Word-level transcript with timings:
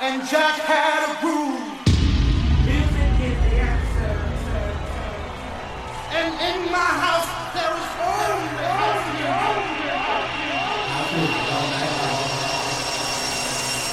and 0.00 0.26
Jack 0.26 0.56
had 0.64 1.12
a 1.12 1.20
groove. 1.20 1.60
Music 2.64 3.12
is 3.20 3.36
the 3.36 3.56
answer. 3.60 4.16
And 6.16 6.32
in 6.40 6.72
my 6.72 6.90
house 7.04 7.28
there 7.52 7.68
is 7.68 7.90
only, 8.00 8.48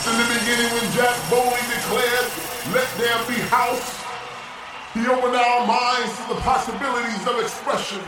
In 0.07 0.15
the 0.15 0.27
beginning, 0.39 0.71
when 0.71 0.87
Jack 0.95 1.15
boldly 1.29 1.59
declared, 1.75 2.27
Let 2.71 2.87
there 2.95 3.19
be 3.27 3.35
house, 3.51 3.99
he 4.93 5.05
opened 5.11 5.35
our 5.35 5.67
minds 5.67 6.15
to 6.23 6.35
the 6.35 6.39
possibilities 6.39 7.27
of 7.27 7.35
expression. 7.41 7.99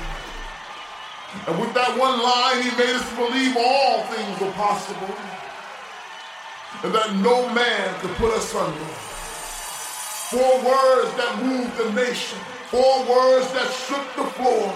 And 1.48 1.60
with 1.60 1.74
that 1.74 2.00
one 2.00 2.24
line, 2.24 2.64
he 2.64 2.72
made 2.80 2.96
us 2.96 3.06
believe 3.16 3.58
all 3.60 4.04
things 4.04 4.40
were 4.40 4.52
possible 4.54 5.14
and 6.84 6.94
that 6.94 7.16
no 7.16 7.48
man 7.54 8.00
could 8.00 8.16
put 8.16 8.32
us 8.34 8.56
under. 8.56 8.88
Four 10.32 10.62
words 10.62 11.10
that 11.18 11.42
moved 11.42 11.76
the 11.78 11.92
nation, 11.92 12.38
four 12.70 13.04
words 13.04 13.52
that 13.52 13.68
shook 13.74 14.06
the 14.16 14.30
floor, 14.38 14.72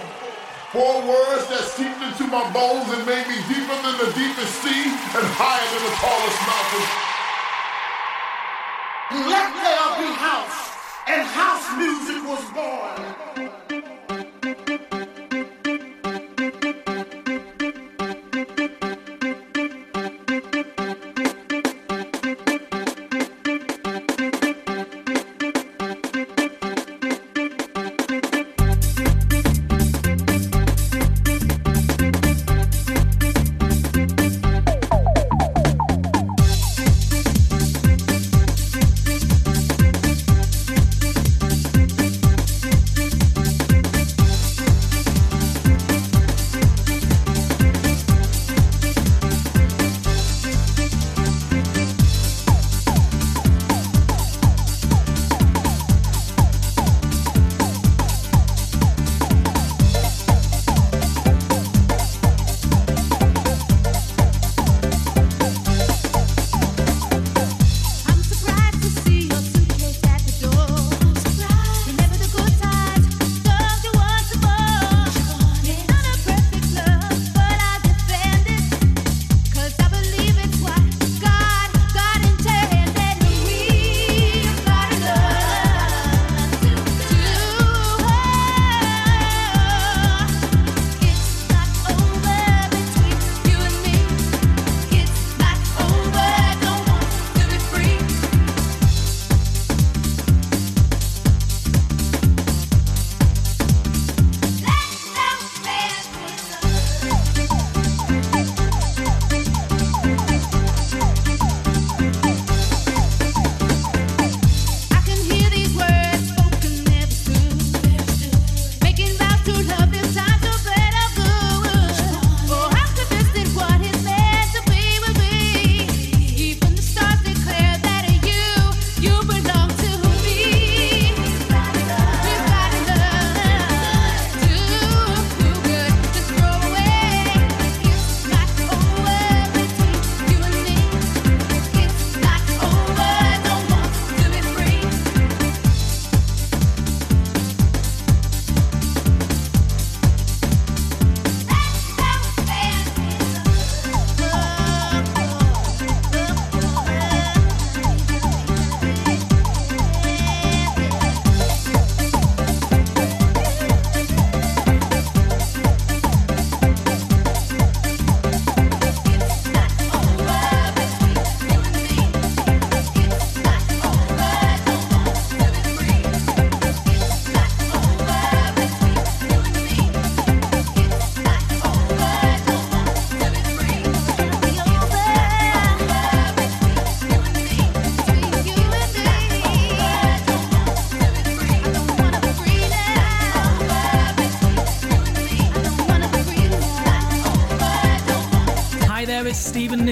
four 0.74 1.00
words 1.06 1.46
that 1.48 1.62
seeped 1.62 2.02
into 2.02 2.26
my 2.26 2.42
bones 2.52 2.90
and 2.90 3.06
made 3.06 3.26
me 3.30 3.38
deeper 3.46 3.78
than 3.86 3.96
the 4.02 4.10
deepest 4.18 4.52
sea 4.60 4.90
and 4.90 5.26
higher 5.38 5.66
than 5.70 5.82
the 5.86 5.94
tallest 6.02 6.40
mountain. 6.50 6.86
Let 9.30 9.48
there 9.62 9.90
be 10.02 10.10
house, 10.18 10.74
and 11.06 11.22
house 11.22 11.66
music 11.78 12.20
was 12.26 12.42
born. 12.50 13.53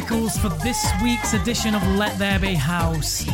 Stephen 0.06 0.28
for 0.30 0.48
this 0.62 0.84
week's 1.02 1.32
edition 1.32 1.74
of 1.74 1.86
Let 1.96 2.18
There 2.18 2.38
Be 2.38 2.54
House. 2.54 3.26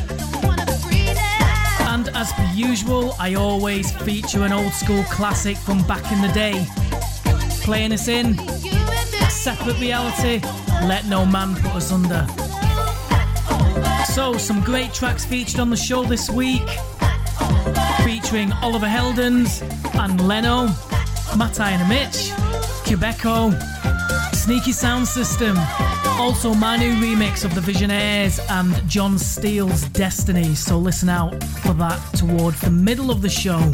And 1.89 2.09
as 2.15 2.33
per 2.33 2.51
usual, 2.55 3.15
I 3.19 3.35
always 3.35 3.93
feature 3.93 4.45
an 4.45 4.53
old 4.53 4.73
school 4.73 5.03
classic 5.05 5.57
from 5.57 5.83
back 5.87 6.11
in 6.13 6.21
the 6.21 6.29
day. 6.29 6.67
Playing 7.63 7.93
us 7.93 8.09
in, 8.09 8.37
separate 9.31 9.79
reality, 9.81 10.41
Let 10.87 11.07
No 11.07 11.25
Man 11.25 11.55
Put 11.57 11.73
Us 11.73 11.93
Under. 11.93 12.27
So, 14.13 14.37
some 14.37 14.61
great 14.61 14.93
tracks 14.93 15.25
featured 15.25 15.61
on 15.61 15.71
the 15.71 15.77
show 15.77 16.05
this 16.05 16.29
week, 16.29 16.69
featuring 18.05 18.53
Oliver 18.63 18.87
Heldens 18.87 19.63
and 19.99 20.21
Lenno, 20.21 20.69
Mattei 21.37 21.75
and 21.75 21.83
Omich, 21.83 22.31
Qubiko, 22.85 23.55
Sneaky 24.35 24.73
Sound 24.73 25.07
System, 25.07 25.57
also, 26.19 26.53
my 26.53 26.77
new 26.77 26.95
remix 26.95 27.45
of 27.45 27.55
the 27.55 27.61
Visionaires 27.61 28.41
and 28.51 28.89
John 28.89 29.19
Steele's 29.19 29.89
Destiny, 29.91 30.55
so 30.55 30.79
listen 30.79 31.09
out 31.09 31.43
for 31.45 31.73
that 31.75 32.01
towards 32.15 32.61
the 32.61 32.71
middle 32.71 33.11
of 33.11 33.23
the 33.23 33.29
show. 33.29 33.73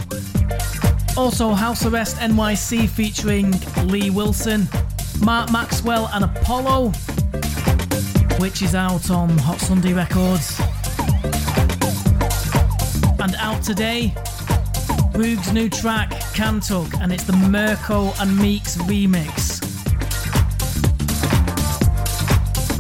Also, 1.17 1.52
House 1.52 1.87
Arrest 1.87 2.17
NYC 2.17 2.88
featuring 2.88 3.52
Lee 3.87 4.11
Wilson, 4.11 4.69
Mark 5.23 5.50
Maxwell, 5.52 6.11
and 6.12 6.25
Apollo, 6.25 6.91
which 8.38 8.62
is 8.62 8.75
out 8.75 9.11
on 9.11 9.31
Hot 9.38 9.61
Sunday 9.61 9.93
Records. 9.93 10.58
And 13.20 13.35
out 13.37 13.62
today, 13.62 14.12
Boog's 15.12 15.52
new 15.52 15.69
track, 15.70 16.11
Cantuk, 16.35 17.00
and 17.00 17.12
it's 17.12 17.25
the 17.25 17.32
Mirko 17.32 18.06
and 18.20 18.31
Meex 18.38 18.76
remix. 18.88 19.44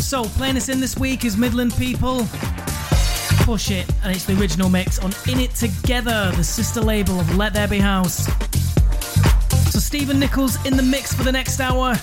So, 0.04 0.24
playing 0.24 0.58
us 0.58 0.68
in 0.68 0.80
this 0.80 0.98
week 0.98 1.24
is 1.24 1.38
Midland 1.38 1.74
People. 1.76 2.18
Oh, 2.20 3.36
Push 3.40 3.70
It, 3.70 3.90
and 4.04 4.14
it's 4.14 4.26
the 4.26 4.38
original 4.38 4.68
mix 4.68 4.98
on 4.98 5.12
In 5.26 5.40
It 5.40 5.54
Together, 5.54 6.30
the 6.36 6.44
sister 6.44 6.82
label 6.82 7.18
of 7.18 7.36
Let 7.38 7.54
There 7.54 7.66
Be 7.66 7.78
House. 7.78 8.26
So 9.72 9.78
Stephen 9.78 10.20
Nichols 10.20 10.62
in 10.66 10.76
the 10.76 10.82
mix 10.82 11.14
for 11.14 11.24
the 11.24 11.32
next 11.32 11.58
hour. 11.58 11.94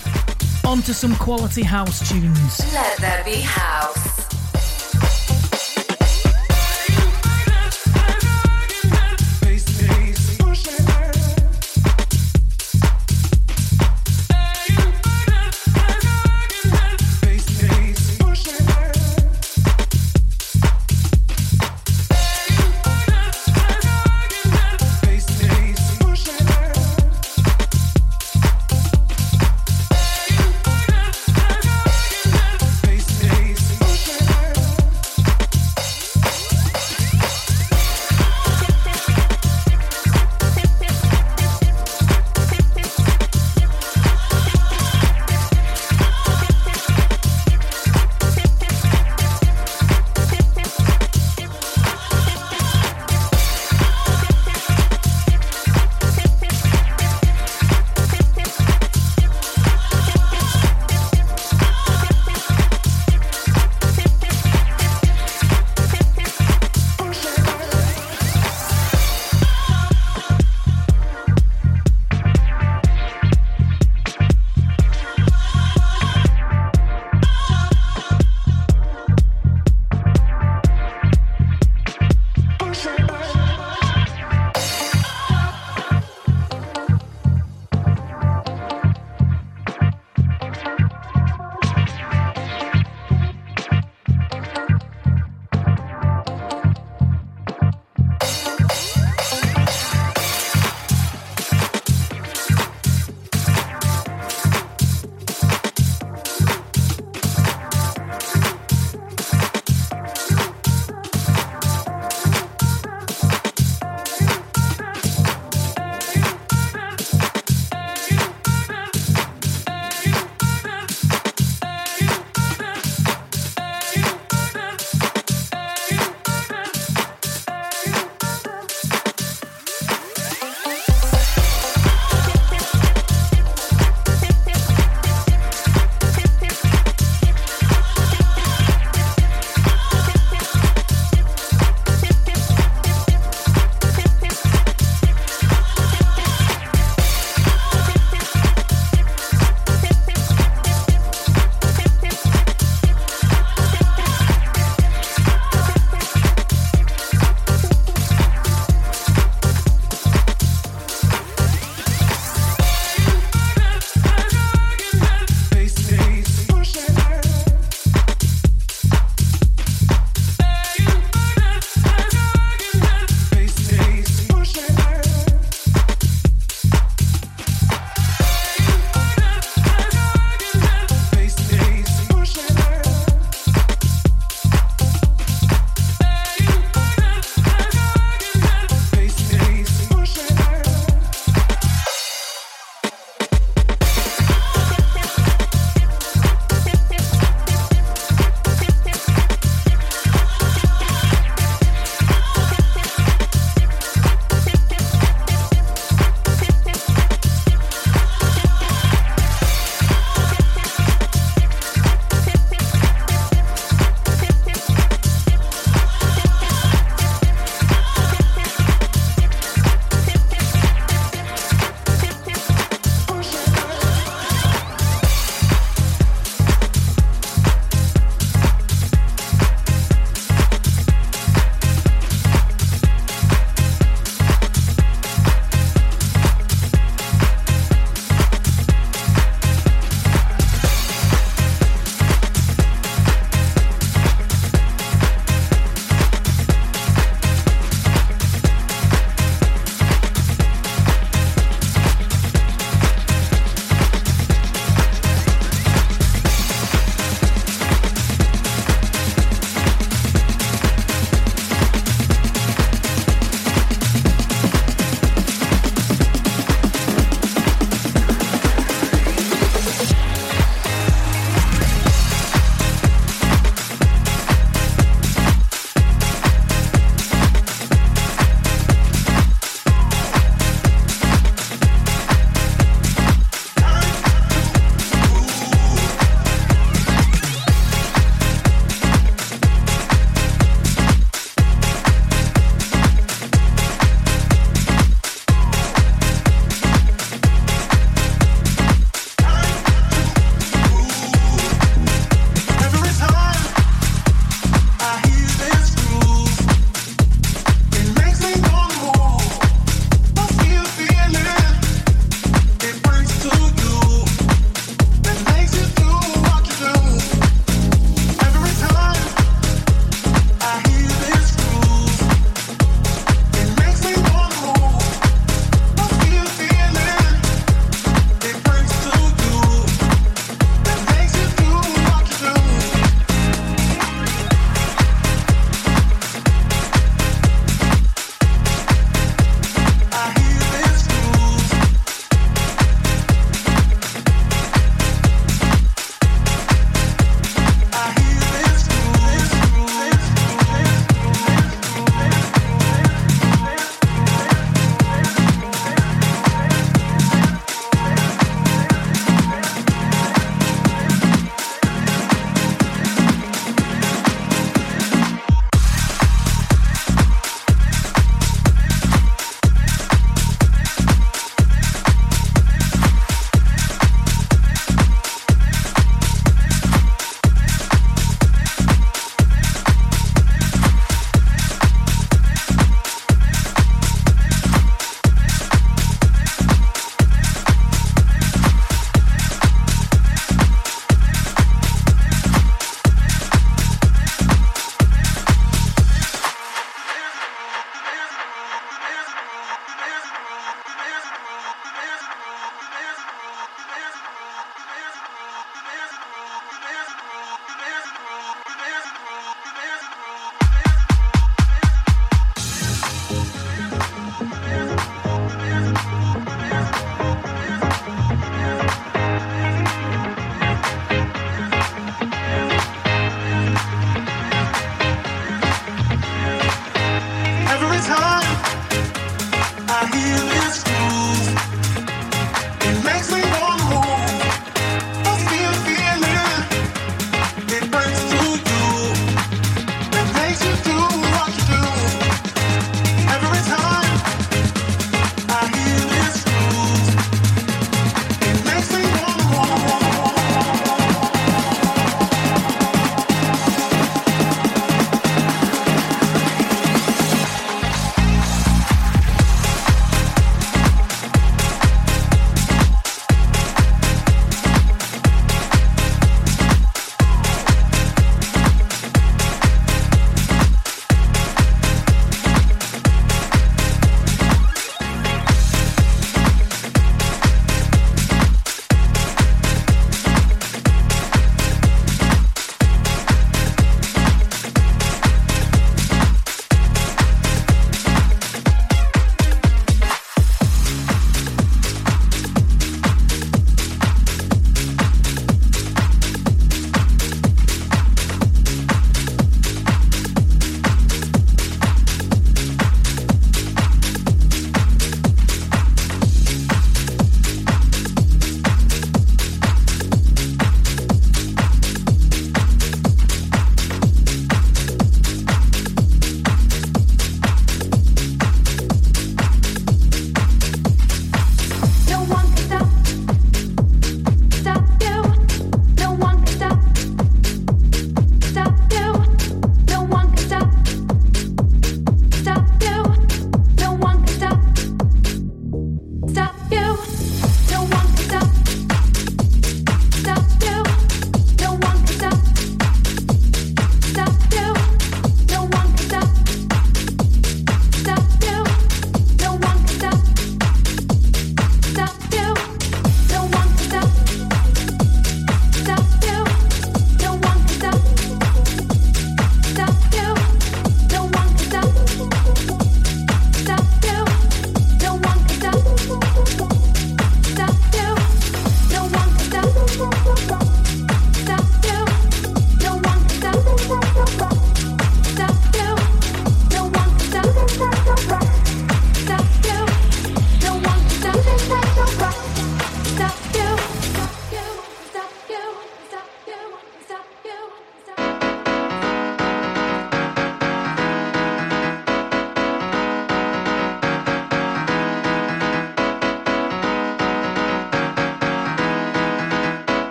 On 0.65 0.81
to 0.81 0.95
some 0.95 1.15
quality 1.17 1.61
house 1.61 2.09
tunes. 2.09 2.73
Let 2.73 2.97
There 2.97 3.23
Be 3.23 3.39
House. 3.39 4.00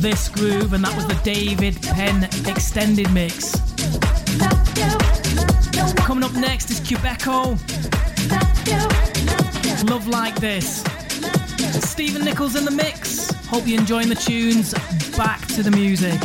This 0.00 0.30
Groove, 0.30 0.72
and 0.72 0.82
that 0.82 0.96
was 0.96 1.06
the 1.06 1.20
David 1.22 1.80
Penn 1.82 2.24
extended 2.46 3.12
mix. 3.12 3.52
Coming 6.06 6.24
up 6.24 6.32
next 6.32 6.70
is 6.70 6.80
Qubiko. 6.80 7.58
Love 9.90 10.08
Like 10.08 10.36
This. 10.36 10.82
Stephen 11.90 12.24
Nichols 12.24 12.56
in 12.56 12.64
the 12.64 12.70
mix. 12.70 13.30
Hope 13.48 13.66
you're 13.66 13.78
enjoying 13.78 14.08
the 14.08 14.14
tunes. 14.14 14.72
Back 15.18 15.46
to 15.48 15.62
the 15.62 15.70
music. 15.70 16.18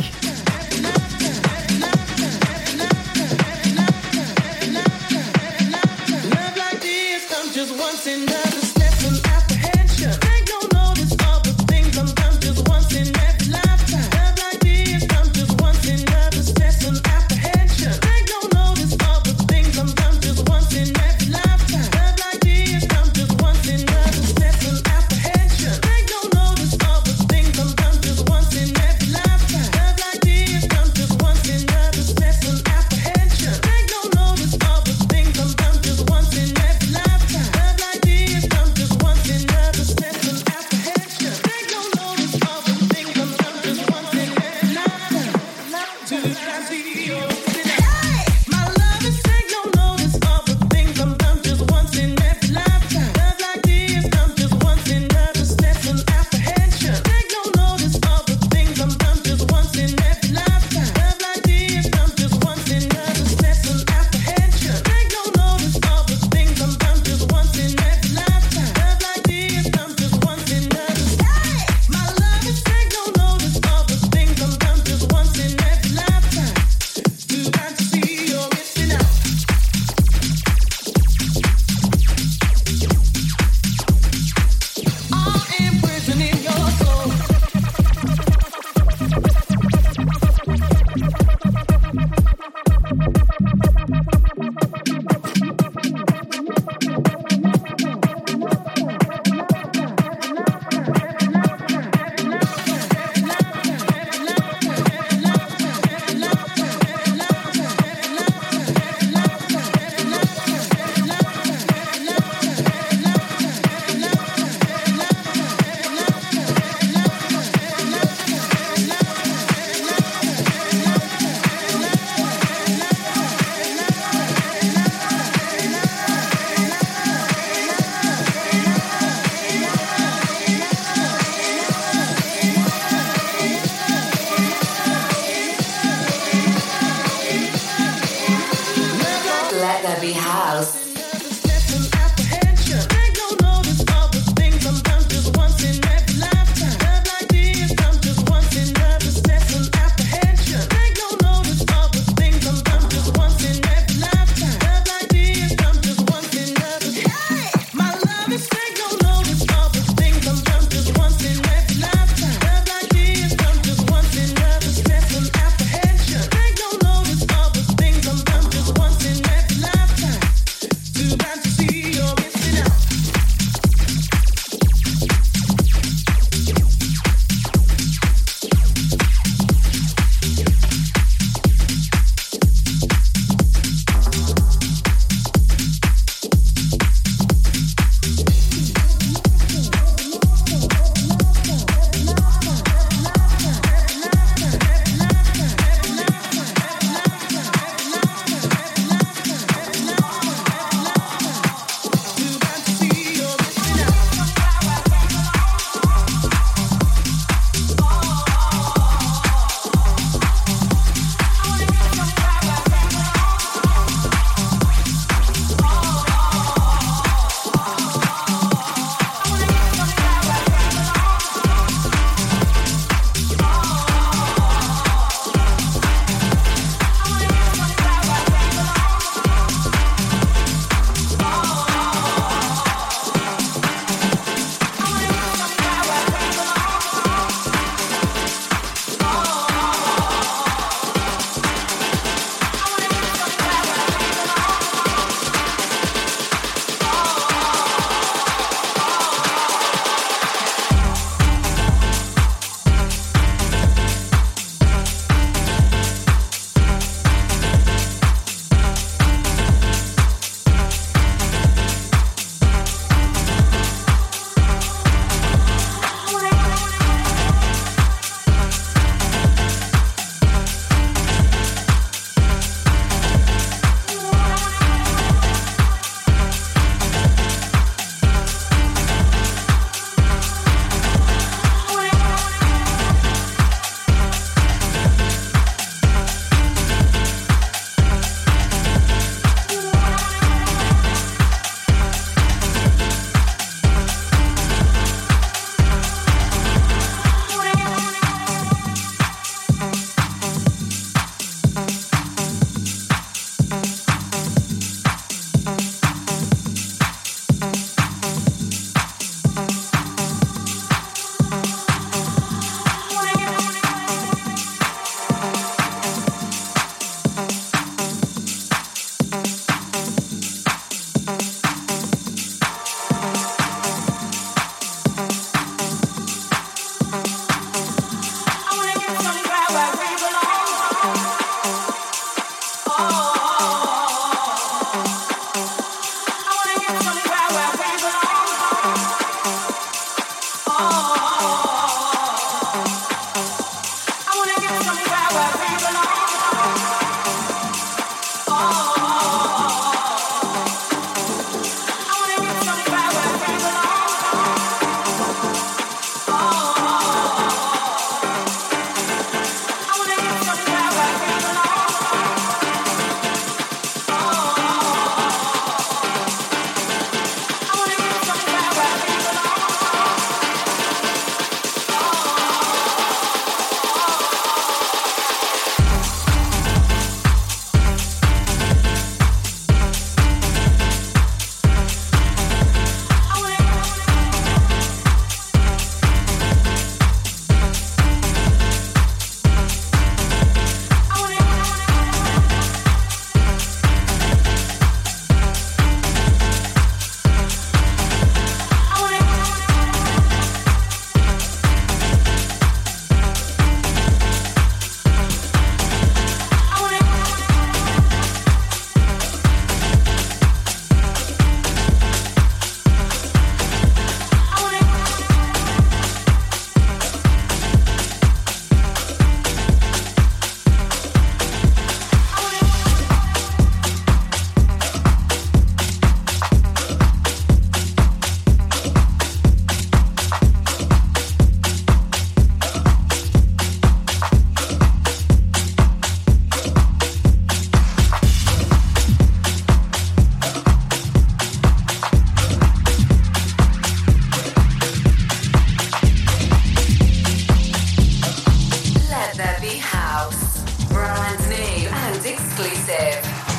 exclusive. 452.46 453.35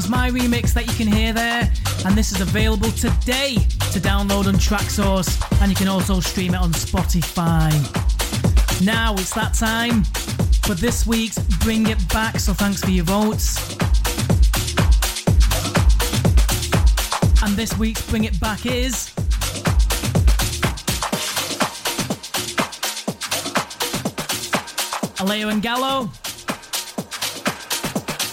Was 0.00 0.08
my 0.08 0.30
remix 0.30 0.72
that 0.72 0.86
you 0.86 0.94
can 0.94 1.06
hear 1.06 1.34
there. 1.34 1.70
And 2.06 2.16
this 2.16 2.32
is 2.32 2.40
available 2.40 2.90
today 2.92 3.56
to 3.92 4.00
download 4.00 4.46
on 4.46 4.54
Traxsource, 4.54 5.28
and 5.60 5.70
you 5.70 5.76
can 5.76 5.88
also 5.88 6.20
stream 6.20 6.54
it 6.54 6.56
on 6.56 6.72
Spotify. 6.72 7.70
Now 8.82 9.12
it's 9.12 9.34
that 9.34 9.52
time 9.52 10.04
for 10.64 10.72
this 10.74 11.06
week's 11.06 11.38
Bring 11.58 11.88
It 11.88 11.98
Back, 12.08 12.38
so 12.38 12.54
thanks 12.54 12.80
for 12.82 12.90
your 12.90 13.04
votes. 13.04 13.58
And 17.42 17.54
this 17.54 17.76
week's 17.76 18.08
Bring 18.08 18.24
It 18.24 18.40
Back 18.40 18.64
is. 18.64 19.10
Aleo 25.18 25.50
and 25.52 25.60
Gallo. 25.60 26.10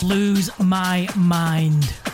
Lose 0.04 0.50
My 0.60 1.08
Mind. 1.16 2.07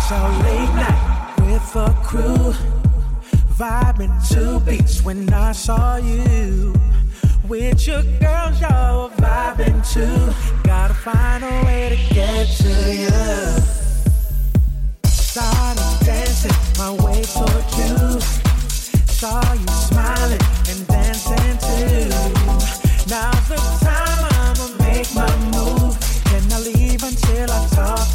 It's 0.00 0.12
late 0.12 0.74
night 0.76 1.34
with 1.40 1.76
a 1.76 1.92
crew, 2.04 2.54
vibing 3.58 4.14
to 4.30 4.60
beats 4.64 5.02
when 5.02 5.30
I 5.32 5.50
saw 5.50 5.96
you. 5.96 6.72
With 7.48 7.84
your 7.84 8.04
girls, 8.20 8.60
y'all 8.60 9.10
vibing 9.10 9.82
too. 9.92 10.32
Gotta 10.62 10.94
find 10.94 11.42
a 11.42 11.64
way 11.66 11.88
to 11.90 12.14
get 12.14 12.46
to 12.46 12.74
you. 12.94 13.10
Started 15.04 16.06
dancing 16.06 16.58
my 16.78 16.92
way 17.04 17.20
toward 17.34 17.66
you. 17.76 18.20
Saw 19.18 19.52
you 19.52 19.68
smiling 19.68 20.44
and 20.70 20.86
dancing 20.86 21.58
too. 21.66 22.08
Now's 23.10 23.48
the 23.48 23.58
time 23.82 24.20
I'ma 24.30 24.66
make 24.78 25.12
my 25.12 25.36
move. 25.52 25.98
Can 26.24 26.52
I 26.52 26.60
leave 26.60 27.02
until 27.02 27.50
I 27.50 27.66
talk? 27.72 28.07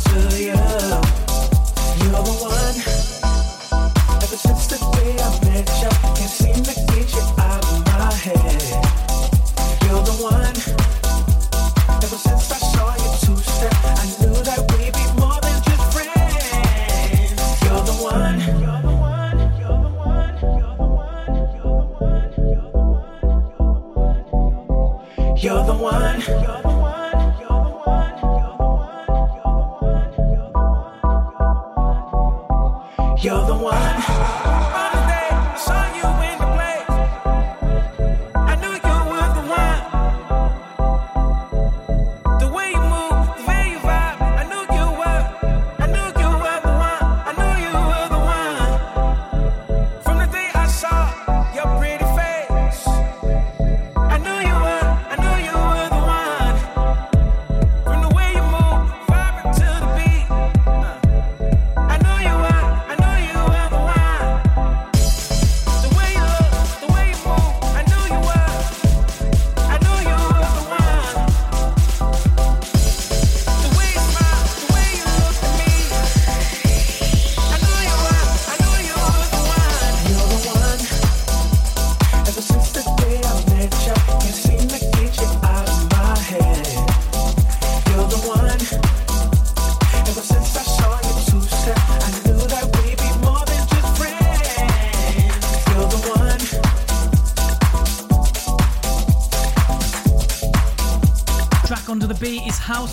See 6.33 6.51
the 6.51 6.92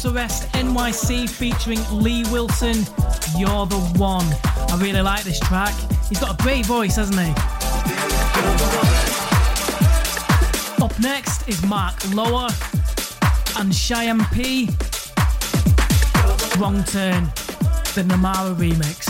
House 0.01 0.14
Arrest 0.14 0.53
NYC 0.53 1.28
featuring 1.28 1.78
Lee 1.92 2.24
Wilson. 2.30 2.76
You're 3.36 3.66
the 3.66 3.78
one. 3.98 4.24
I 4.70 4.78
really 4.80 5.03
like 5.03 5.24
this 5.24 5.38
track. 5.40 5.74
He's 6.09 6.18
got 6.18 6.40
a 6.40 6.42
great 6.42 6.64
voice, 6.64 6.96
hasn't 6.96 7.20
he? 7.20 7.30
Up 10.82 10.98
next 11.01 11.46
is 11.48 11.62
Mark 11.66 11.96
Lower 12.14 12.48
and 13.59 13.74
Cheyenne 13.74 14.24
P. 14.32 14.70
Wrong 16.59 16.82
Turn, 16.84 17.24
the 17.94 18.03
Namara 18.09 18.55
remix. 18.55 19.10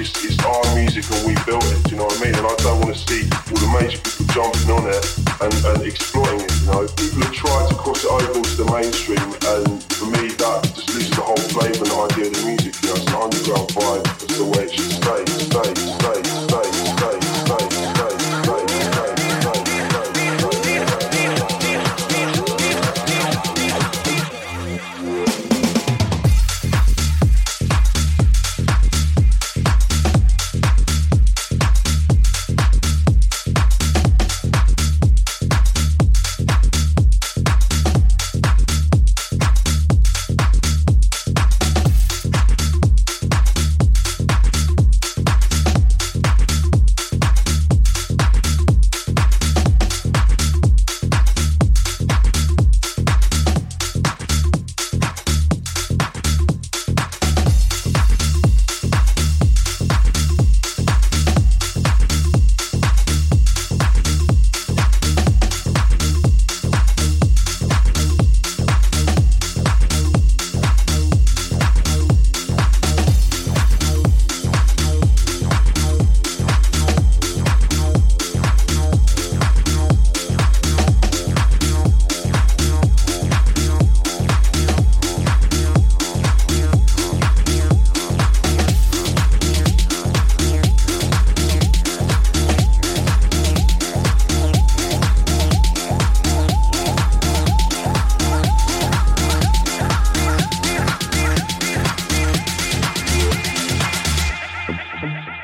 it's, 0.00 0.24
it's 0.24 0.38
our 0.44 0.74
music 0.74 1.04
and 1.12 1.26
we 1.26 1.34
built 1.44 1.64
it, 1.76 1.90
you 1.90 1.96
know 1.96 2.04
what 2.04 2.16
I 2.16 2.24
mean? 2.24 2.34
And 2.34 2.46
I 2.46 2.54
don't 2.64 2.80
want 2.80 2.96
to 2.96 3.00
see 3.04 3.28
all 3.52 3.60
the 3.60 3.70
major 3.76 4.00
people 4.00 4.26
jumping 4.32 4.70
on 4.72 4.88
it 4.88 5.04
and, 5.44 5.52
and 5.52 5.82
exploiting 5.84 6.40
it, 6.40 6.52
you 6.60 6.66
know? 6.72 6.88
People 6.96 7.20
have 7.20 7.34
tried 7.36 7.68
to 7.68 7.74
cross 7.76 8.04
it 8.04 8.10
over 8.10 8.38
into 8.38 8.56
the 8.56 8.68
mainstream 8.72 9.28
and 9.52 9.79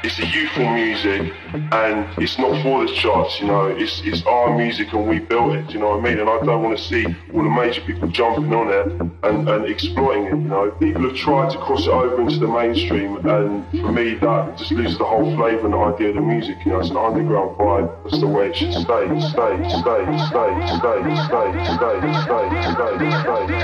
it's 0.07 0.21
a 0.21 0.27
youthful 0.27 0.69
music 0.71 1.33
and 1.73 2.07
it's 2.23 2.39
not 2.39 2.63
for 2.63 2.87
the 2.87 2.93
charts, 2.95 3.41
you 3.41 3.47
know, 3.49 3.67
it's 3.67 4.01
it's 4.05 4.23
our 4.25 4.57
music 4.57 4.93
and 4.93 5.09
we 5.09 5.19
built 5.19 5.53
it, 5.57 5.69
you 5.71 5.81
know 5.81 5.97
what 5.97 5.99
I 5.99 6.03
mean? 6.03 6.21
And 6.21 6.31
I 6.31 6.39
don't 6.45 6.63
want 6.63 6.79
to 6.79 6.85
see 6.85 7.05
all 7.35 7.43
the 7.43 7.51
major 7.51 7.81
people 7.81 8.07
jumping 8.09 8.55
on 8.55 8.69
it 8.71 8.87
and, 9.25 9.49
and 9.49 9.65
exploiting 9.65 10.27
it, 10.27 10.31
you 10.31 10.49
know. 10.49 10.71
People 10.79 11.09
have 11.09 11.17
tried 11.17 11.51
to 11.51 11.59
cross 11.59 11.87
it 11.87 11.91
over 11.91 12.23
into 12.23 12.39
the 12.39 12.47
mainstream 12.47 13.17
and 13.27 13.69
for 13.83 13.91
me 13.91 14.15
that 14.15 14.57
just 14.57 14.71
loses 14.71 14.97
the 14.97 15.05
whole 15.05 15.35
flavour 15.35 15.67
and 15.67 15.75
idea 15.75 16.11
of 16.11 16.15
the 16.15 16.21
music, 16.21 16.57
you 16.65 16.71
know, 16.71 16.79
it's 16.79 16.91
an 16.91 16.97
underground 16.97 17.59
vibe, 17.59 17.91
that's 18.05 18.21
the 18.21 18.29
way 18.29 18.51
it 18.51 18.57
should 18.57 18.73
stay, 18.75 18.85
stay, 18.87 19.59
stay, 19.67 20.07
stay, 20.31 20.31
stay, 20.31 20.87
stay, 20.87 21.51
stay, 21.51 21.67
stay, 21.75 21.99
stay, 21.99 22.55
stay, 22.55 22.79
stay, 22.79 23.11
stay. 23.11 23.57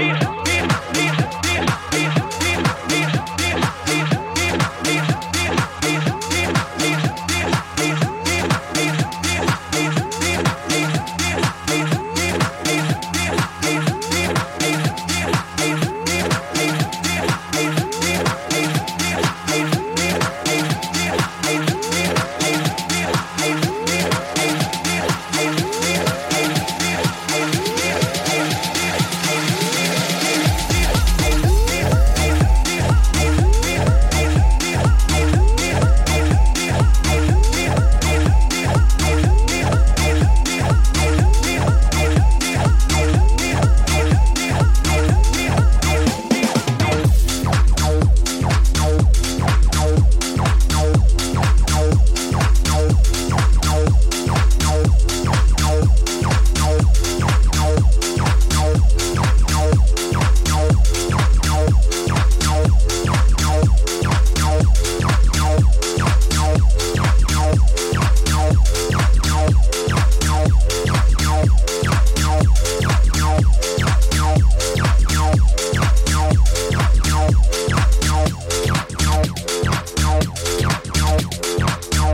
been 0.00 0.19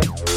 Bye. 0.02 0.35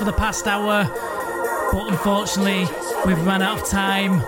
For 0.00 0.06
the 0.06 0.12
past 0.14 0.46
hour, 0.46 0.84
but 1.72 1.90
unfortunately, 1.90 2.66
we've 3.04 3.22
run 3.26 3.42
out 3.42 3.60
of 3.60 3.68
time. 3.68 4.22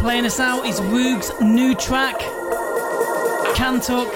Playing 0.00 0.24
us 0.24 0.40
out 0.40 0.64
is 0.64 0.80
Woog's 0.80 1.30
new 1.42 1.74
track, 1.74 2.16
Kantuk, 3.54 4.10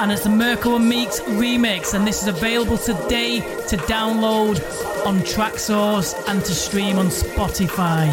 and 0.00 0.10
it's 0.10 0.22
the 0.22 0.30
Mirko 0.30 0.76
and 0.76 0.90
Meex 0.90 1.20
remix, 1.36 1.92
and 1.92 2.06
this 2.06 2.22
is 2.22 2.28
available 2.28 2.78
today 2.78 3.40
to 3.68 3.76
download 3.76 4.56
on 5.04 5.18
Traxsource 5.18 6.14
and 6.26 6.42
to 6.46 6.54
stream 6.54 6.98
on 6.98 7.08
Spotify. 7.08 8.10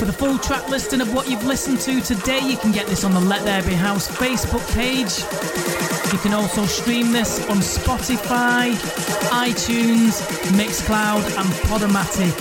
For 0.00 0.06
the 0.06 0.12
full 0.12 0.38
track 0.38 0.68
listing 0.68 1.00
of 1.00 1.14
what 1.14 1.30
you've 1.30 1.44
listened 1.44 1.78
to 1.82 2.00
today, 2.00 2.40
you 2.40 2.56
can 2.56 2.72
get 2.72 2.88
this 2.88 3.04
on 3.04 3.14
the 3.14 3.20
Let 3.20 3.44
There 3.44 3.62
Be 3.62 3.74
House 3.74 4.08
Facebook 4.08 4.66
page. 4.74 5.22
You 6.12 6.18
can 6.18 6.34
also 6.34 6.66
stream 6.66 7.12
this 7.12 7.38
on 7.48 7.58
Spotify, 7.58 8.72
iTunes, 9.30 10.20
Mixcloud, 10.58 11.22
and 11.38 11.48
Podomatic. 11.68 12.34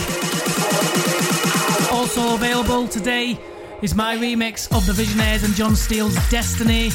Also 1.92 2.34
available 2.34 2.88
today 2.88 3.40
is 3.84 3.94
my 3.94 4.18
remix 4.18 4.76
of 4.76 4.88
the 4.88 4.94
Visionaires 4.94 5.44
and 5.44 5.54
John 5.54 5.76
Steele's 5.76 6.16
Destiny, 6.32 6.90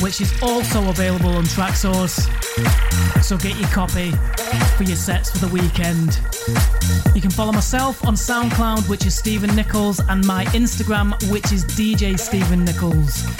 which 0.00 0.20
is 0.20 0.30
also 0.42 0.90
available 0.90 1.30
on 1.30 1.44
Traxsource. 1.44 2.20
So 3.22 3.38
get 3.38 3.56
your 3.56 3.68
copy 3.68 4.10
for 4.76 4.82
your 4.82 4.96
sets 4.96 5.30
for 5.30 5.38
the 5.38 5.52
weekend. 5.52 6.20
You 7.14 7.22
can 7.22 7.30
follow 7.30 7.52
myself 7.52 8.06
on 8.06 8.14
SoundCloud, 8.14 8.86
which 8.88 9.06
is 9.06 9.16
Stephen 9.16 9.56
Nichols, 9.56 10.00
and 10.08 10.26
my 10.26 10.44
Instagram, 10.46 11.10
which 11.30 11.52
is 11.52 11.64
DJ 11.64 12.18
Stephen 12.18 12.64
Nichols. 12.64 13.37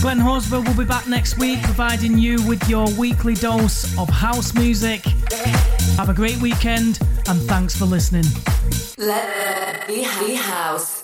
Glenn 0.00 0.18
Horsburgh 0.18 0.66
will 0.66 0.76
be 0.76 0.84
back 0.84 1.06
next 1.06 1.38
week, 1.38 1.62
providing 1.62 2.16
you 2.16 2.42
with 2.46 2.68
your 2.68 2.88
weekly 2.98 3.34
dose 3.34 3.96
of 3.98 4.08
house 4.08 4.54
music. 4.54 5.04
Have 5.96 6.08
a 6.08 6.14
great 6.14 6.40
weekend, 6.40 6.98
and 7.28 7.40
thanks 7.42 7.76
for 7.76 7.84
listening. 7.84 8.24
Let 8.96 9.86
be 9.86 10.02
house. 10.34 10.99